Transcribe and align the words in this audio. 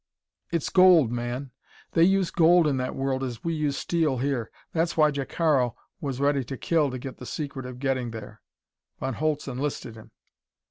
It's 0.51 0.69
gold, 0.69 1.11
man! 1.11 1.51
They 1.91 2.01
use 2.03 2.31
gold 2.31 2.65
in 2.65 2.77
that 2.77 2.95
world 2.95 3.23
as 3.23 3.43
we 3.43 3.53
use 3.53 3.77
steel 3.77 4.17
here. 4.17 4.49
That's 4.73 4.97
why 4.97 5.11
Jacaro 5.11 5.75
was 5.99 6.19
ready 6.19 6.43
to 6.43 6.57
kill 6.57 6.89
to 6.89 6.97
get 6.97 7.17
the 7.17 7.25
secret 7.27 7.67
of 7.67 7.77
getting 7.77 8.09
there. 8.09 8.41
Von 8.99 9.13
Holtz 9.13 9.47
enlisted 9.47 9.95
him." 9.95 10.09